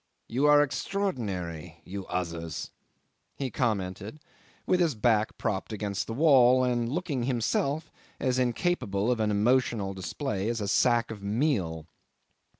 You 0.27 0.47
are 0.47 0.63
extraordinary 0.63 1.79
you 1.85 2.07
others," 2.07 2.71
he 3.35 3.51
commented, 3.51 4.19
with 4.65 4.79
his 4.79 4.95
back 4.95 5.37
propped 5.37 5.71
against 5.71 6.07
the 6.07 6.13
wall, 6.15 6.63
and 6.63 6.89
looking 6.91 7.25
himself 7.25 7.91
as 8.19 8.39
incapable 8.39 9.11
of 9.11 9.19
an 9.19 9.29
emotional 9.29 9.93
display 9.93 10.49
as 10.49 10.59
a 10.59 10.67
sack 10.67 11.11
of 11.11 11.21
meal. 11.21 11.85